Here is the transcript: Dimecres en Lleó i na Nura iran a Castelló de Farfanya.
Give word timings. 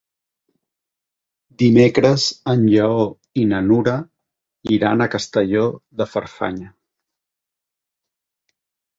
Dimecres 1.61 2.23
en 2.53 2.63
Lleó 2.75 3.03
i 3.41 3.43
na 3.51 3.59
Nura 3.65 3.93
iran 4.77 5.03
a 5.05 5.09
Castelló 5.17 5.67
de 6.01 6.09
Farfanya. 6.15 6.71